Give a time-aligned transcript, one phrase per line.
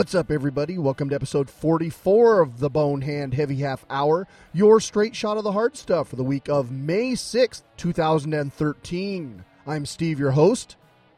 [0.00, 0.78] What's up, everybody?
[0.78, 5.52] Welcome to episode 44 of the Bonehand Heavy Half Hour, your straight shot of the
[5.52, 9.44] hard stuff for the week of May 6th, 2013.
[9.66, 10.76] I'm Steve, your host.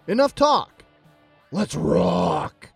[0.08, 0.82] Enough talk.
[1.52, 2.71] Let's rock.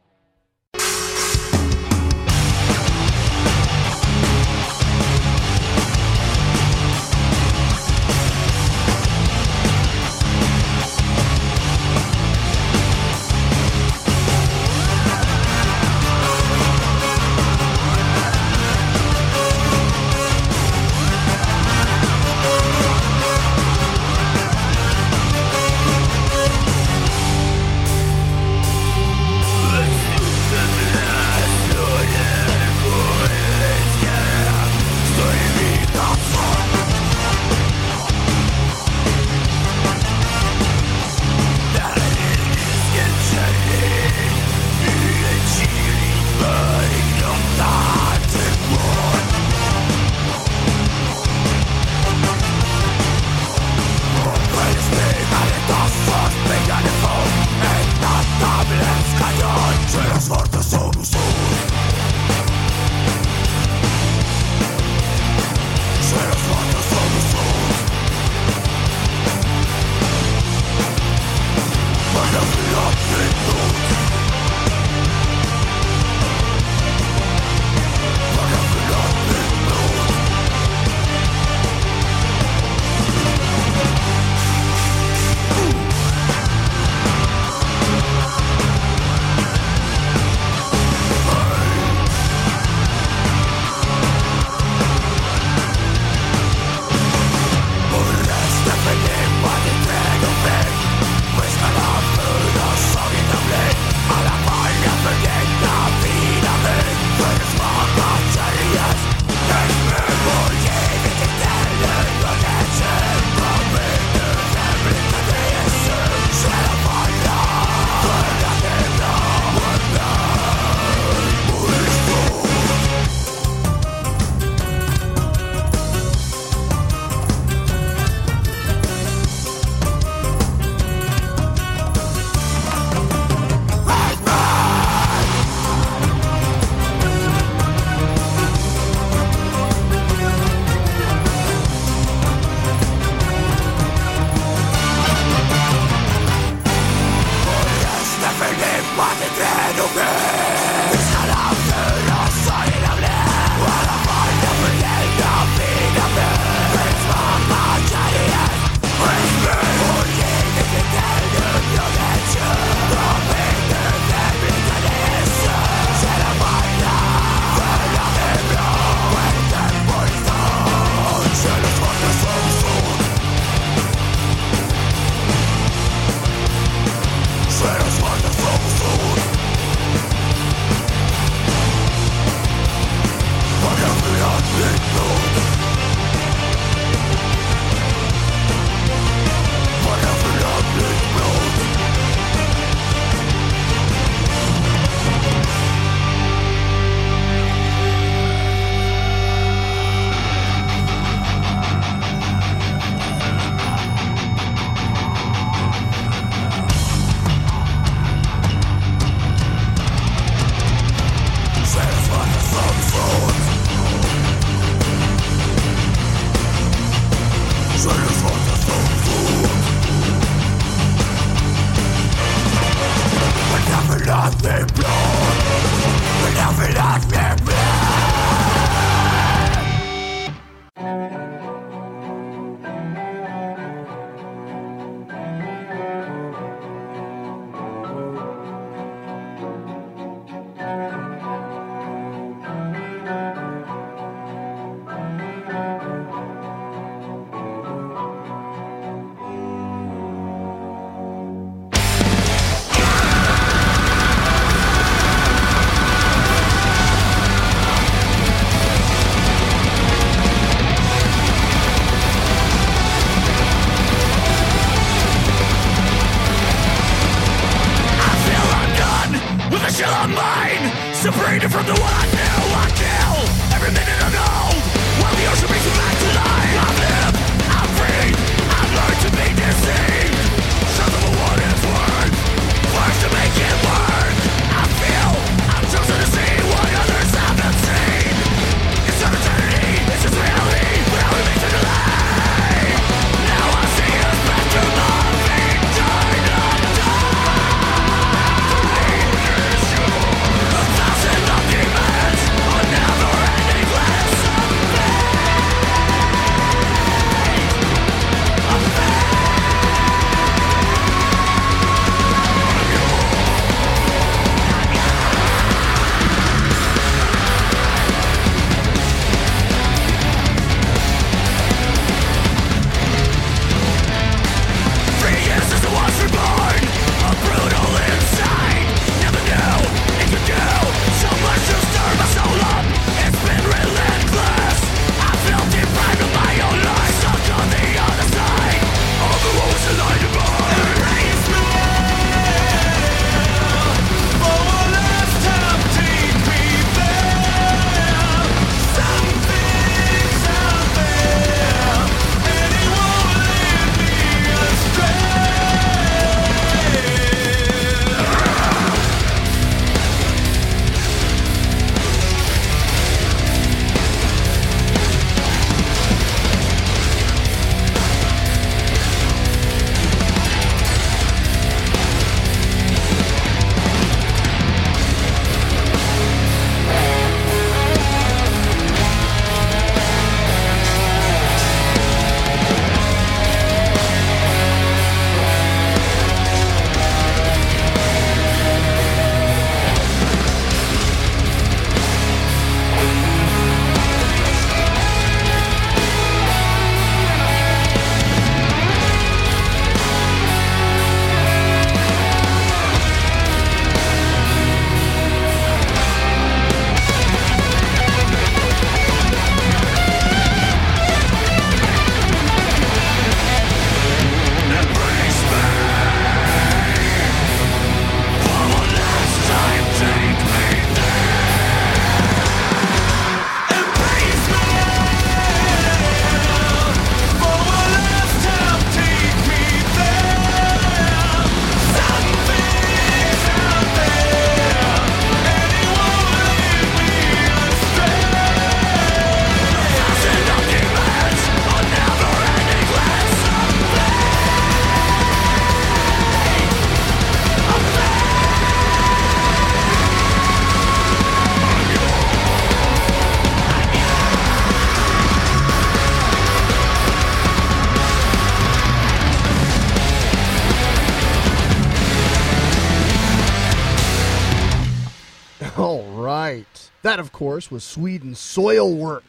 [466.86, 469.02] That, of course, was Sweden's Soilwork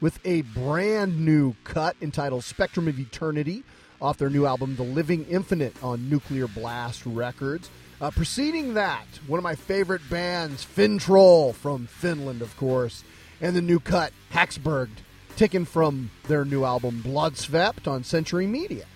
[0.00, 3.62] with a brand new cut entitled Spectrum of Eternity
[4.02, 7.70] off their new album, The Living Infinite, on Nuclear Blast Records.
[8.00, 13.04] Uh, preceding that, one of my favorite bands, Finntroll from Finland, of course,
[13.40, 14.98] and the new cut, Häxbrygd,
[15.36, 18.86] taken from their new album, Blodsvept, on Century Media.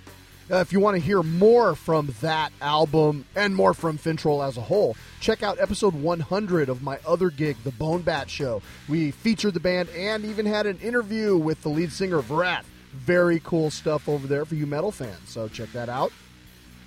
[0.51, 4.59] Uh, if you want to hear more from that album and more from Finntroll as
[4.59, 8.61] a whole, check out episode 100 of my other gig, The Bone Bat Show.
[8.87, 12.65] We featured the band and even had an interview with the lead singer, Vreth.
[12.93, 16.13] Very cool stuff over there for you metal fans, so check that out.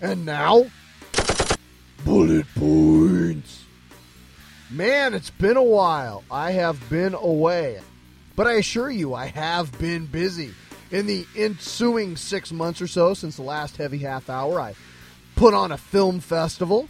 [0.02, 0.68] And now,
[2.06, 3.64] bullet points.
[4.70, 6.24] Man, it's been a while.
[6.30, 7.82] I have been away.
[8.36, 10.54] But I assure you, I have been busy.
[10.90, 14.76] In the ensuing six months or so since the last heavy half hour, I
[15.36, 16.88] put on a film festival,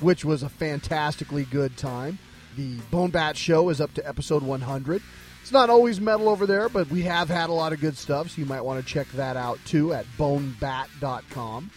[0.00, 2.18] which was a fantastically good time.
[2.56, 5.02] The Bone Bat Show is up to episode 100.
[5.40, 8.30] It's not always metal over there, but we have had a lot of good stuff,
[8.30, 11.70] so you might want to check that out too at bonebat.com.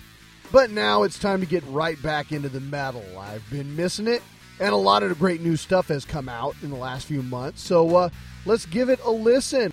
[0.52, 3.06] But now it's time to get right back into the metal.
[3.18, 4.22] I've been missing it,
[4.60, 7.62] and a lot of great new stuff has come out in the last few months,
[7.62, 8.10] so uh,
[8.46, 9.72] let's give it a listen.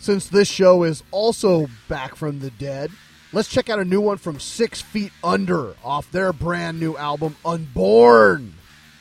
[0.00, 2.90] Since this show is also back from the dead,
[3.34, 7.36] let's check out a new one from Six Feet Under off their brand new album,
[7.44, 8.54] Unborn,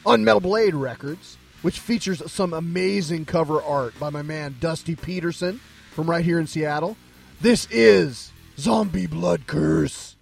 [0.06, 5.62] on Metal Blade Records, which features some amazing cover art by my man Dusty Peterson
[5.92, 6.98] from right here in Seattle.
[7.40, 10.18] This is Zombie Blood Curse.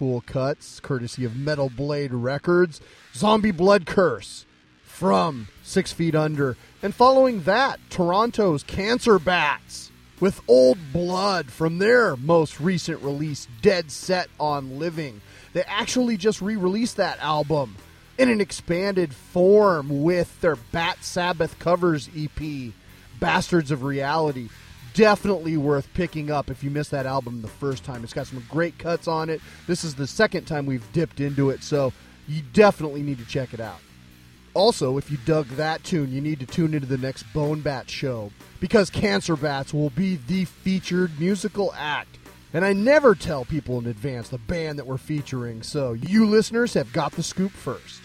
[0.00, 2.80] Cool cuts, courtesy of Metal Blade Records.
[3.12, 4.46] Zombie Blood Curse
[4.82, 6.56] from Six Feet Under.
[6.82, 13.90] And following that, Toronto's Cancer Bats with Old Blood from their most recent release, Dead
[13.90, 15.20] Set on Living.
[15.52, 17.76] They actually just re released that album
[18.16, 22.72] in an expanded form with their Bat Sabbath covers EP,
[23.20, 24.48] Bastards of Reality.
[24.94, 28.02] Definitely worth picking up if you missed that album the first time.
[28.02, 29.40] It's got some great cuts on it.
[29.66, 31.92] This is the second time we've dipped into it, so
[32.26, 33.78] you definitely need to check it out.
[34.52, 37.88] Also, if you dug that tune, you need to tune into the next Bone Bat
[37.88, 42.18] show because Cancer Bats will be the featured musical act.
[42.52, 46.74] And I never tell people in advance the band that we're featuring, so you listeners
[46.74, 48.00] have got the scoop first.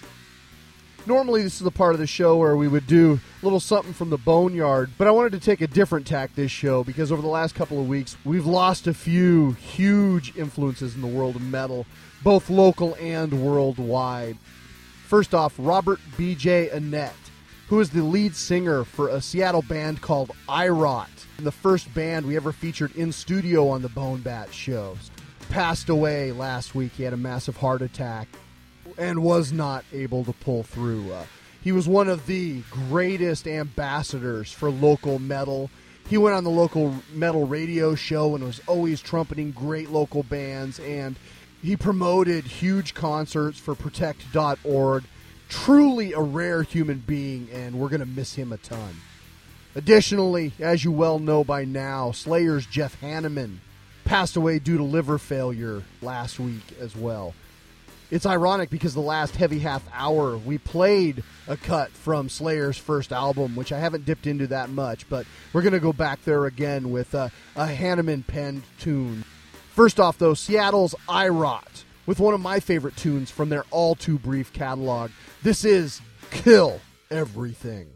[1.08, 3.94] Normally, this is the part of the show where we would do a little something
[3.94, 7.22] from the boneyard, but I wanted to take a different tack this show because over
[7.22, 11.44] the last couple of weeks, we've lost a few huge influences in the world of
[11.44, 11.86] metal,
[12.24, 14.40] both local and worldwide.
[15.06, 16.70] First off, Robert B.J.
[16.74, 17.14] Annett,
[17.68, 22.26] who is the lead singer for a Seattle band called I Rot, the first band
[22.26, 25.12] we ever featured in studio on the Bone Bat shows.
[25.50, 26.94] Passed away last week.
[26.94, 28.28] He had a massive heart attack
[28.98, 31.12] and was not able to pull through.
[31.12, 31.26] Uh,
[31.62, 35.70] he was one of the greatest ambassadors for local metal.
[36.08, 40.80] He went on the local metal radio show and was always trumpeting great local bands,
[40.80, 41.16] and
[41.64, 45.06] he promoted huge concerts for Protect.org.
[45.50, 48.98] Truly a rare human being, and we're going to miss him a ton.
[49.76, 53.58] Additionally, as you well know by now, Slayer's Jeff Hanneman
[54.06, 57.34] passed away due to liver failure last week as well
[58.12, 63.12] it's ironic because the last heavy half hour we played a cut from Slayer's first
[63.12, 66.46] album, which I haven't dipped into that much, but we're going to go back there
[66.46, 69.24] again with a, a Hanneman penned tune.
[69.74, 73.96] First off, though, Seattle's I Rot with one of my favorite tunes from their all
[73.96, 75.12] too brief catalog.
[75.44, 76.80] This is Kill
[77.12, 77.90] Everything.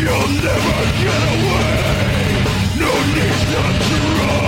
[0.00, 1.68] You'll never get away.
[2.78, 4.47] No need to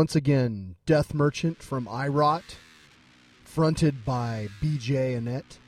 [0.00, 2.56] Once again, Death Merchant from IROT,
[3.44, 5.58] fronted by BJ Annette.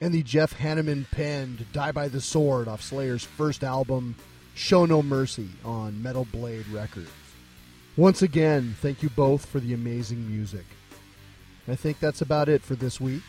[0.00, 4.14] And the Jeff Hanneman penned Die by the Sword off Slayer's first album,
[4.54, 7.10] Show No Mercy, on Metal Blade Records.
[7.98, 10.64] Once again, thank you both for the amazing music.
[11.68, 13.24] I think that's about it for this week.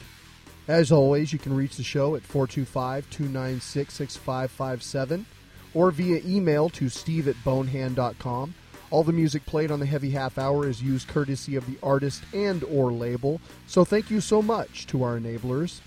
[0.70, 5.26] As always, you can reach the show at 425 296 6557
[5.74, 8.54] or via email to steve at bonehand.com.
[8.90, 12.24] All the music played on the Heavy Half Hour is used courtesy of the artist
[12.34, 15.82] and or label, so thank you so much to our enablers.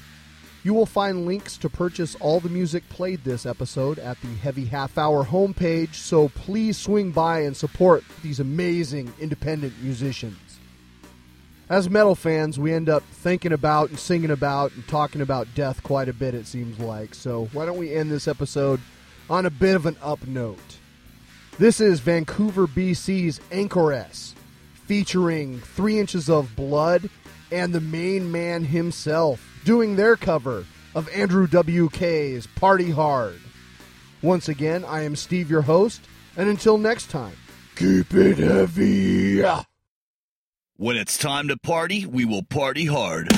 [0.63, 4.67] You will find links to purchase all the music played this episode at the Heavy
[4.67, 10.59] Half Hour homepage, so please swing by and support these amazing independent musicians.
[11.71, 15.83] As metal fans, we end up thinking about and singing about and talking about death
[15.83, 17.15] quite a bit, it seems like.
[17.15, 18.81] So, why don't we end this episode
[19.31, 20.80] on a bit of an up note?
[21.59, 24.35] This is Vancouver, BC's Anchoress,
[24.87, 27.11] featuring Three Inches of Blood
[27.53, 33.41] and the main man himself doing their cover of Andrew WK's Party Hard.
[34.23, 36.01] Once again, I am Steve, your host,
[36.37, 37.37] and until next time,
[37.77, 39.43] Keep it heavy.
[40.77, 43.29] When it's time to party, we will party hard.